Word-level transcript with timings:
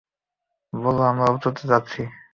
বলো 0.73 1.01
আমরা 1.03 1.25
উঁচুতে 1.31 1.63
যাচ্ছি। 1.67 2.01